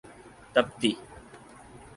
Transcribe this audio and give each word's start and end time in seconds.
تبتی 0.53 0.97